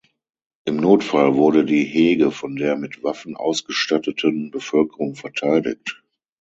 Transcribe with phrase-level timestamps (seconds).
[0.65, 6.03] Im Notfall wurde die Hege von der mit Waffen ausgestatteten Bevölkerung verteidigt.